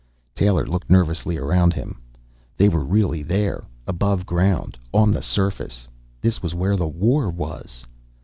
[0.33, 2.01] Taylor looked nervously around him.
[2.57, 5.87] They were really there, above ground, on the surface.
[6.21, 7.85] This was where the war was.